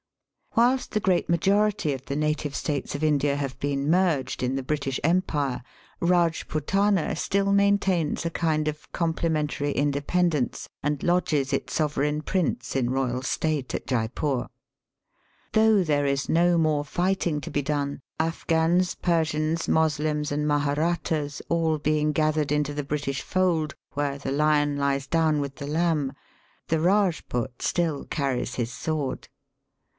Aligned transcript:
Whilst 0.55 0.91
the 0.91 0.99
great 0.99 1.29
majority 1.29 1.93
of 1.93 2.05
the 2.07 2.15
native 2.15 2.55
states 2.55 2.93
of 2.95 3.03
India 3.03 3.37
have 3.37 3.57
been 3.59 3.89
merged 3.89 4.41
in 4.43 4.55
the 4.55 4.63
British 4.63 4.99
Empire, 5.01 5.63
Eajputana 6.01 7.15
still 7.15 7.53
maintains 7.53 8.25
a 8.25 8.31
kind 8.31 8.67
of 8.67 8.91
complimentary 8.91 9.71
independence, 9.71 10.67
and 10.83 11.03
lodges 11.03 11.53
its 11.53 11.75
sovereign 11.75 12.21
prince 12.23 12.75
in 12.75 12.89
royal 12.89 13.21
state 13.21 13.73
at 13.75 13.85
Jeypore. 13.87 14.49
Though 15.53 15.83
there 15.83 16.07
is 16.07 16.27
no 16.27 16.57
more 16.57 16.83
fighting 16.83 17.39
to 17.39 17.51
be 17.51 17.63
done^ 17.63 17.99
Afghans, 18.19 18.95
Persians, 18.95 19.69
Moslems, 19.69 20.31
and 20.33 20.47
Maharattas 20.47 21.41
all 21.47 21.77
being 21.77 22.11
gathered 22.11 22.51
into 22.51 22.73
the 22.73 22.83
British 22.83 23.21
fold 23.21 23.73
where 23.93 24.17
the 24.17 24.31
lion 24.31 24.77
lies 24.77 25.05
down 25.07 25.39
with 25.39 25.57
the 25.57 25.67
lamb, 25.67 26.11
the 26.67 26.77
Eajput 26.77 27.61
still 27.61 28.03
carries 28.05 28.55
his 28.55 28.73
sword. 28.73 29.29